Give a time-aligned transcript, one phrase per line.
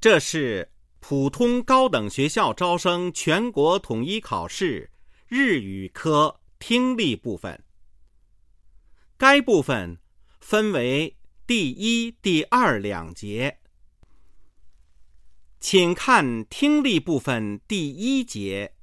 [0.00, 0.70] 这是
[1.00, 4.92] 普通高等学校招生全国统一考试
[5.26, 7.64] 日语科听力部分。
[9.16, 9.98] 该部分
[10.40, 11.16] 分为
[11.46, 13.58] 第一、第二两节，
[15.58, 18.76] 请看听力部分第一节。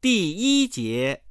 [0.00, 1.22] 第一节，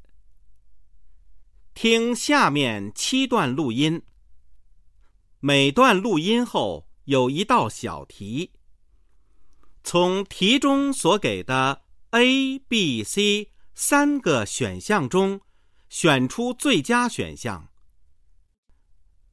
[1.73, 4.04] 听下面七段录音，
[5.39, 8.54] 每段录音后有一道小题，
[9.84, 15.42] 从题中所给的 A、B、C 三个选项中
[15.89, 17.70] 选出最佳选项。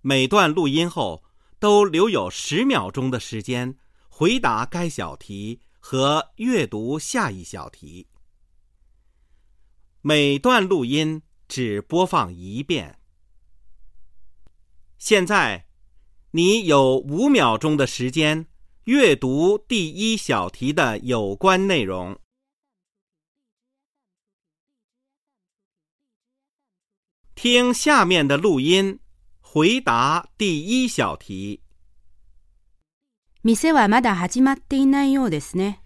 [0.00, 1.22] 每段录音后
[1.60, 3.78] 都留有十秒钟的时间
[4.08, 8.08] 回答该小题和阅读下一小题。
[10.00, 12.98] 每段录音只播放一遍。
[14.98, 15.69] 现在，
[16.31, 18.45] 你有五秒钟的时间
[18.83, 22.19] 阅读第一小题的有关内容。
[27.35, 28.99] 听下面的录音，
[29.41, 31.61] 回答第一小题。
[33.43, 35.81] 店はまだ始まっていないようですね。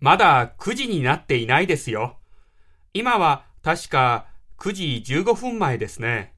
[0.00, 2.18] まだ9時になっていないですよ。
[2.92, 4.26] 今は確か
[4.58, 6.34] 9時15分前ですね。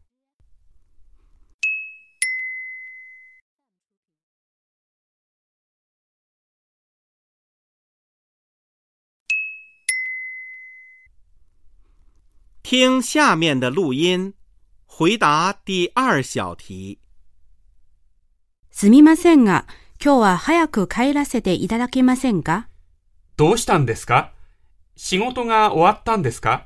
[12.74, 14.34] 听下面的录音，
[14.88, 16.98] 回答第二小题。
[18.72, 19.68] すみませんが、
[20.04, 22.68] 今日は早く帰らせていただけませんか？
[23.38, 24.32] どうしたんですか？
[24.96, 26.66] 仕事が終わったんですか？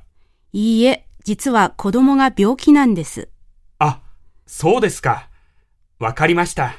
[0.54, 3.28] いいえ、実は子供が病気なんです。
[3.78, 4.00] あ、
[4.46, 5.28] そうですか。
[6.00, 6.74] わかりました。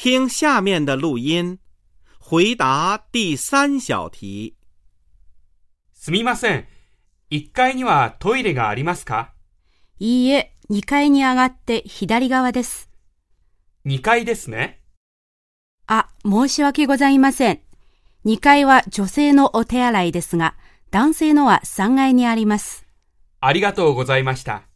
[0.00, 1.58] 听下面的录音，
[2.20, 4.54] 回答第三小题。
[5.92, 6.68] すみません。
[7.32, 9.34] 1階にはトイレがありますか？
[9.98, 12.88] いいえ、2階に上がって左側です。
[13.86, 14.80] ?2 階ですね。
[15.88, 17.60] あ、申し訳ございません。
[18.24, 20.54] 2階は女性のお手洗いですが、
[20.92, 22.86] 男性のは3階にあります。
[23.40, 24.67] ありがとうございました。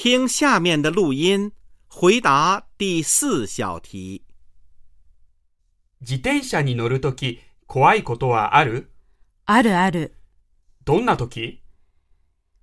[0.00, 1.50] 听下面的录音，
[1.88, 4.22] 回答第四小题。
[6.00, 8.92] 自転車に乗るとき怖いことはある？
[9.44, 10.14] あるある。
[10.84, 11.64] どんなとき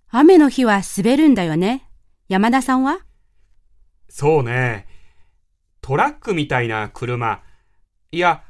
[0.08, 1.90] 雨の日は滑るんだよね。
[2.30, 3.00] 山田さんは？
[4.08, 4.88] そうね。
[5.82, 7.44] トラックみたいな車。
[8.14, 8.46] いや、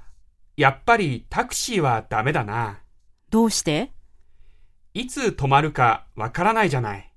[0.57, 2.81] やっぱりタクシーはダメだな。
[3.31, 3.93] どうして？
[4.93, 7.11] いつ止まるかわからないじゃない。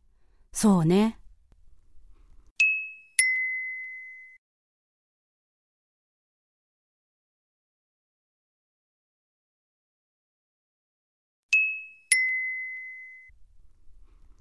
[0.50, 1.17] そうね。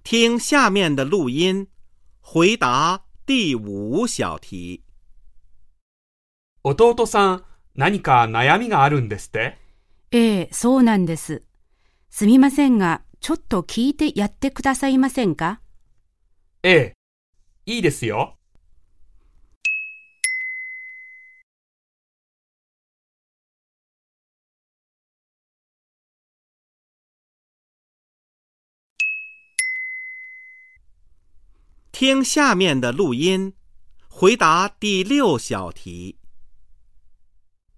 [0.10, 1.68] 听下面的录音，
[2.22, 4.82] 回答第五小题。
[6.64, 7.44] 弟さん、
[7.76, 9.58] 何か悩みがあるんですって？
[10.12, 11.44] ええ、そうなんです。
[12.10, 15.60] すみませんが、ちょっと聞いてやってくださいませんか？
[16.64, 16.94] ええ。
[17.66, 18.37] いいですよ。
[32.00, 33.54] 听下面的录音，
[34.08, 36.16] 回答第六小题。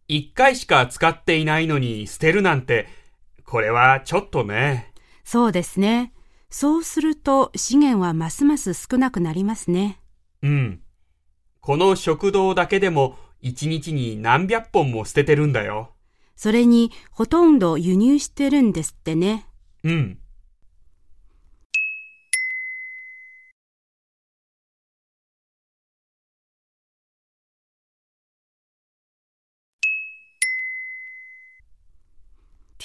[0.10, 2.90] 1回しか使っていないのに捨てるなんて、
[3.46, 4.92] これはちょっとね。
[5.24, 6.12] そうですね。
[6.50, 10.02] そうすると資源はますます少なくなりますね。
[10.44, 10.82] うん。
[11.62, 15.96] この食堂だけでも1日に何百本も捨ててるんだよ。
[16.36, 19.48] それに、ほとんど輸入してるんですってね。
[19.86, 20.19] うん。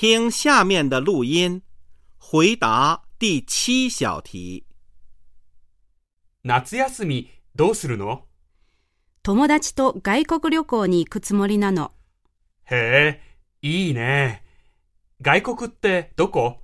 [0.06, 1.62] 听下面的录音，
[2.18, 4.66] 回答第七小题。
[6.42, 8.26] 夏休みどうするの？
[9.22, 11.92] 友達と外国旅行に行くつもりなの。
[12.64, 13.18] へ
[13.62, 14.44] え、いいね。
[15.22, 16.58] 外国ってどこ？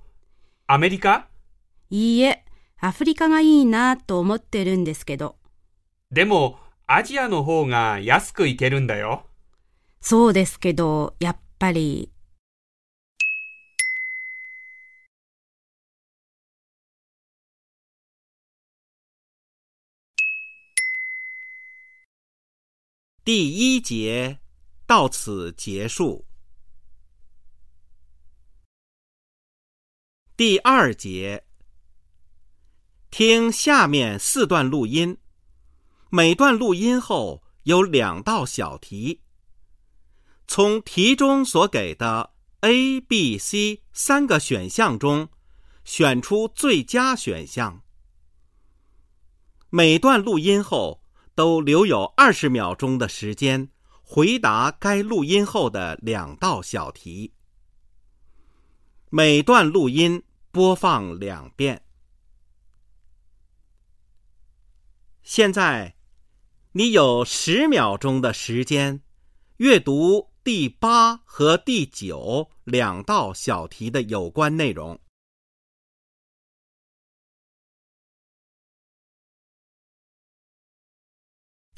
[0.67, 1.27] アメリカ？
[1.89, 2.45] いいえ、
[2.79, 5.37] アフリカがいいなと思ってるんですけど。
[6.11, 9.25] でも、アジアの方が安く行けるんだよ。
[9.99, 12.11] そうですけど、やっぱり。
[23.23, 24.39] 第一节
[24.87, 26.25] 到此结束。
[30.35, 31.45] 第二节，
[33.11, 35.19] 听下面四段录音，
[36.09, 39.21] 每段录音后有两道小题，
[40.47, 45.29] 从题中所给的 A、B、C 三个选项中
[45.83, 47.83] 选出最佳选项。
[49.69, 51.00] 每段录音后
[51.41, 53.67] 都留有二十秒钟的时间
[54.03, 57.33] 回答该录音后的两道小题。
[59.09, 60.21] 每段录音。
[60.51, 61.81] 播放两遍。
[65.23, 65.95] 现在，
[66.73, 69.01] 你有十秒钟的时间
[69.57, 74.99] 阅读第八和第九两道小题的有关内容。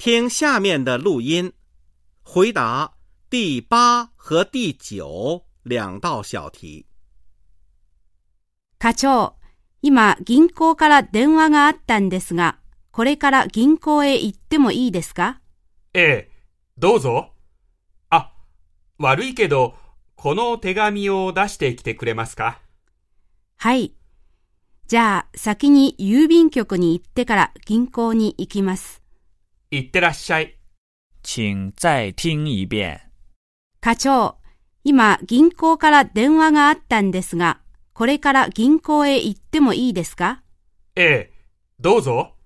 [0.04, 1.54] 听下面的录音，
[2.22, 2.92] 回答
[3.30, 6.84] 第八和第九两道小题。
[8.78, 9.36] 課長、
[9.80, 12.58] 今銀行から電話があったんですが、
[12.90, 15.40] これから銀行へ行ってもいいですか？
[15.94, 16.30] ええ、
[16.76, 17.30] どうぞ。
[18.10, 18.30] あ、
[18.98, 19.74] 悪いけど、
[20.16, 22.60] この手紙を出してきてくれますか？
[23.56, 23.94] はい。
[24.86, 29.02] じゃあ、先に郵便局に行ってから銀行に行きます。
[29.76, 30.56] いってらっしゃい。
[31.24, 33.00] 请再听一遍。
[33.80, 34.36] 課長、
[34.84, 37.60] 今銀行から電話があったんですが、
[37.92, 40.44] これから銀行へ行ってもいいですか？
[40.94, 41.32] ええ、
[41.80, 42.36] どうぞ。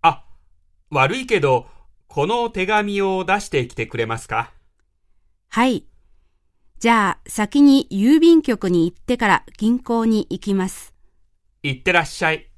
[0.00, 0.24] あ、
[0.88, 1.66] 悪いけど、
[2.06, 4.50] この手紙を出してきてくれますか？
[5.50, 5.84] はい。
[6.78, 10.94] じゃあ、先に郵便局に行ってから銀行に行きます。
[11.62, 12.50] いってらっしゃい。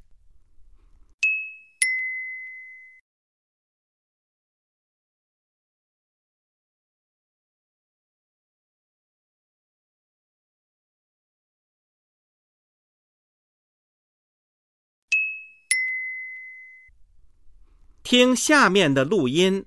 [18.09, 19.65] 听下面的录音，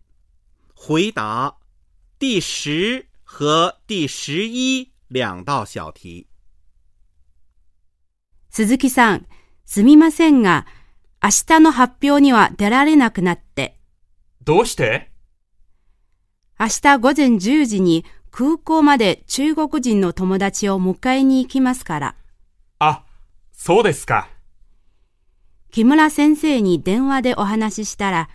[0.74, 1.58] 回答
[2.18, 6.26] 第十和第十一两道小题。
[8.50, 9.26] 鈴木さん、
[9.66, 10.66] すみませんが、
[11.22, 13.78] 明日の発表には出られなくなって、
[14.46, 15.12] どうして？
[16.58, 22.16] 明日午前10時に空港まで中国人の友達を迎えに行きますから、
[22.80, 23.04] あ、
[23.52, 24.30] そうですか。
[25.72, 28.30] 木村先生に電話でお話ししたら、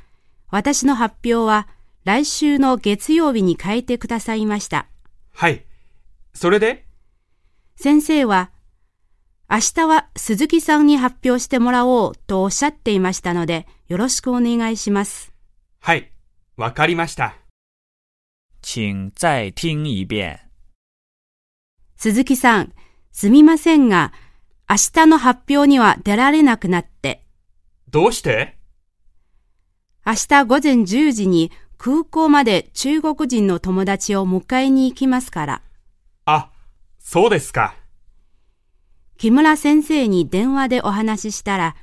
[0.50, 1.66] 私の発表は
[2.04, 4.86] 来週の月曜日に変えてくださいました。
[5.32, 5.64] はい。
[6.32, 6.84] それで？
[7.76, 8.50] 先生は、
[9.50, 15.32] 明日は鈴木さんに発表してもらおうとおっしゃっていましたので、よろしくお願いします。
[15.80, 16.12] はい。
[16.56, 17.34] わかりました。
[18.62, 20.38] 请再听一遍。
[21.96, 22.72] 鈴木さん、
[23.10, 24.12] すみませんが、
[24.70, 27.23] 明日の発表には出られなくなって、
[27.94, 28.56] どうして？
[30.04, 35.62] 明日午前10時に空港まで中国人の友達を迎えに行きますから、
[36.24, 36.50] あ、
[36.98, 37.76] そうですか。
[39.16, 41.76] 木村先生に電話でお話ししたら、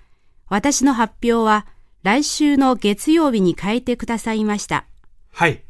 [0.50, 1.65] 私の発表は
[2.03, 4.83] 来週の月曜日に変えてくださいました。
[5.31, 5.63] はい。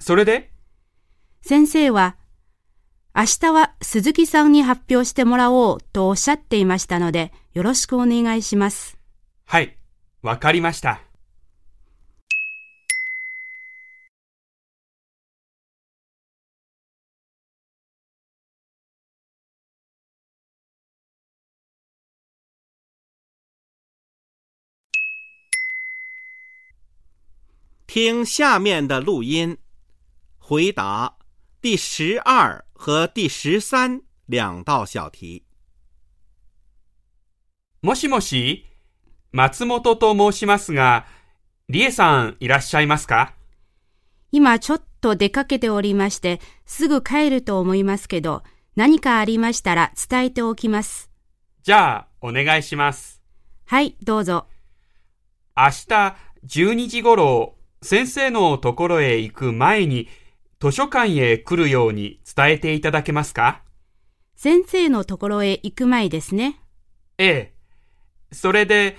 [0.00, 0.50] それで？
[1.40, 2.16] 先生は、
[3.14, 8.98] 明日は鈴木さんに発表してもらおうとおっしゃっていましたので、よろしくお願いします。
[9.46, 9.77] はい。
[10.20, 11.00] わかりました。
[27.86, 29.56] 听下面的录音，
[30.38, 31.16] 回答
[31.60, 35.44] 第十二和第十三两道小题。
[37.80, 38.66] もしもし、
[39.32, 41.06] 松本と申しますが、
[41.68, 43.34] りえさんいらっしゃいますか？
[44.32, 48.42] 今ちょっと出かけておりまして、すぐ帰ると思いますけど、
[48.74, 51.10] 何かありましたら伝えておきます。
[51.62, 53.20] じゃあ、お願いします。
[53.66, 54.46] はい、どうぞ。
[55.56, 56.16] 明日
[56.46, 60.08] 12時頃、先生のところへ行く前に、
[60.60, 63.62] 図書館へ来るように伝えていただけますか？
[64.36, 66.60] 先生のところへ行く前ですね。
[67.18, 67.54] ええ。
[68.32, 68.96] それで、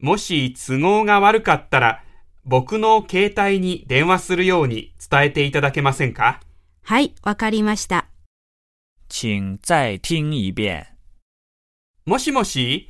[0.00, 2.02] もし都合が悪かったら、
[2.44, 6.40] 僕の携帯に電話するように伝えていただけませんか？
[6.82, 8.06] はい、わかりました。
[9.08, 10.86] 请再听一遍。
[12.06, 12.88] もしもし、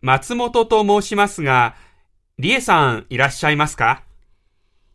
[0.00, 1.74] 松本と申しますが、
[2.38, 4.04] りえさんいらっしゃいますか？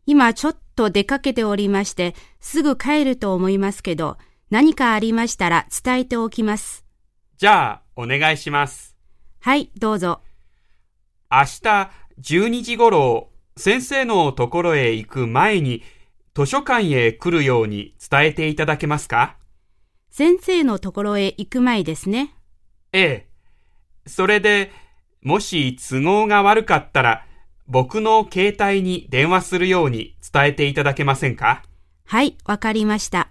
[0.05, 4.17] 今ちょっと出かけておりまして、すぐ帰ると思いますけど、
[4.50, 6.86] 何かありましたら伝えておきます。
[7.38, 8.96] じゃあ、お願いします。
[9.39, 10.22] はい、どうぞ。
[11.33, 15.81] 明日12時頃、先生のところへ行く前に、
[16.35, 19.38] 図書館へ来るように伝えていただけますか？
[20.09, 22.33] 先生のところへ行く前ですね。
[22.91, 23.27] ええ。
[24.05, 24.73] それで、
[25.21, 27.25] もし都合が悪かったら、
[27.65, 31.63] 僕の携帯に電話するように伝えていただけませんか？
[32.03, 33.29] はい、わかりました。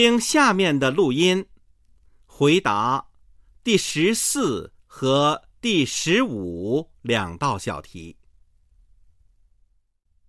[0.00, 1.44] 听下面的录音，
[2.24, 3.10] 回答
[3.62, 8.16] 第十四和第十五两道小题。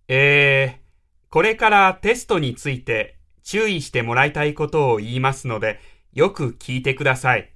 [0.08, 5.80] えー、これからテストについて注意してもらいたいことを言いますので、
[6.12, 7.50] よく聞いてください。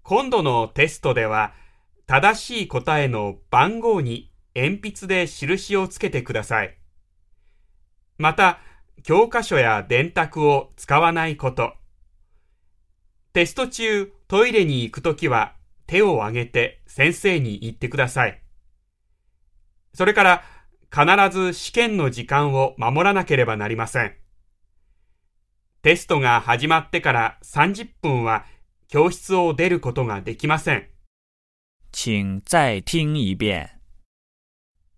[0.00, 1.52] 今度のテストでは、
[2.06, 6.78] 正しい答えの番号に鉛筆で印をつけてください。
[8.16, 8.58] また、
[9.02, 11.74] 教科書や電卓を使わないこと。
[13.32, 15.54] テスト中、トイレに行くときは
[15.86, 18.42] 手を挙げて先生に言ってください。
[19.94, 20.42] それから、
[20.90, 24.16] 必ず試験の時間を守らなければなりません。
[25.82, 28.44] テストが始まってから30分は
[28.88, 30.88] 教室を出ることができません。
[31.92, 33.70] 请再听一遍。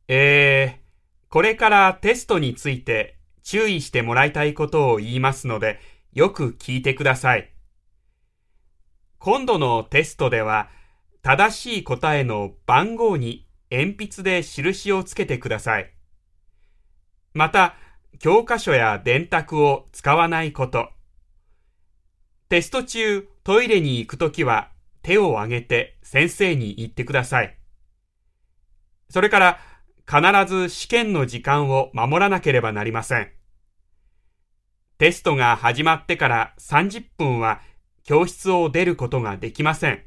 [0.08, 3.17] えー、これからテストについて
[3.48, 5.80] 注意してもらいたいことを言いますので、
[6.12, 7.50] よく聞いてください。
[9.18, 10.68] 今度のテストでは、
[11.22, 15.90] 正しい答えの番号に鉛筆で印をつけてください。
[17.32, 17.74] また、
[18.18, 20.90] 教科書や電卓を使わないこと。
[22.50, 27.56] テスト中、トイレに行くときは手を挙げて先生に言ってください。
[29.08, 29.58] それから、
[30.06, 33.37] 必ず試験の時間を守らなければなりません。
[34.98, 37.60] テストが始まってから30分は
[38.02, 40.02] 教室を出ることができません。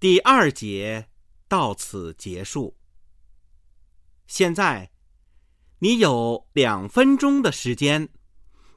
[0.00, 1.06] 第二节
[1.50, 2.74] 到此结束。
[4.26, 4.90] 现在，
[5.80, 8.08] 你有两分钟的时间，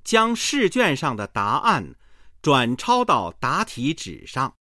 [0.07, 1.95] 将试卷上的答案
[2.41, 4.55] 转抄到答题纸上。